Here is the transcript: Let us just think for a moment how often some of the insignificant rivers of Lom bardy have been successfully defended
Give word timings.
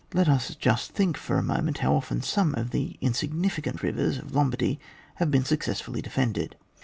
Let 0.15 0.27
us 0.27 0.55
just 0.55 0.93
think 0.93 1.15
for 1.15 1.37
a 1.37 1.43
moment 1.43 1.77
how 1.77 1.93
often 1.93 2.23
some 2.23 2.55
of 2.55 2.71
the 2.71 2.97
insignificant 3.01 3.83
rivers 3.83 4.17
of 4.17 4.33
Lom 4.33 4.49
bardy 4.49 4.79
have 5.19 5.29
been 5.29 5.45
successfully 5.45 6.01
defended 6.01 6.55